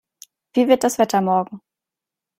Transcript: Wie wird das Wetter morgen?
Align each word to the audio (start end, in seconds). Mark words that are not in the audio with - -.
Wie 0.55 0.67
wird 0.67 0.83
das 0.83 0.97
Wetter 0.97 1.21
morgen? 1.21 1.61